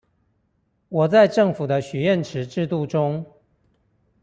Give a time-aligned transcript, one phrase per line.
[0.89, 3.23] 我在政府的許願池制度中